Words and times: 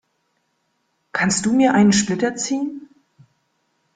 Kannst 1.11 1.45
du 1.45 1.53
mir 1.53 1.75
einen 1.75 1.93
Splitter 1.93 2.35
ziehen? 2.35 2.89